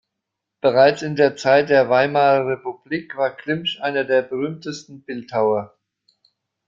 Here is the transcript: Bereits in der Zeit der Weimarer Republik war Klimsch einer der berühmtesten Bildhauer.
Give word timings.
Bereits 0.61 1.03
in 1.03 1.15
der 1.15 1.35
Zeit 1.35 1.69
der 1.69 1.87
Weimarer 1.87 2.47
Republik 2.47 3.15
war 3.17 3.37
Klimsch 3.37 3.79
einer 3.81 4.03
der 4.03 4.23
berühmtesten 4.23 5.03
Bildhauer. 5.03 5.77